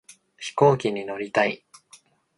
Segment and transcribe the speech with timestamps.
[0.39, 1.63] 飛行機に乗りたい